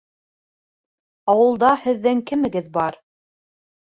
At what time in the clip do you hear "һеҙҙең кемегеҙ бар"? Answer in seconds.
1.83-2.97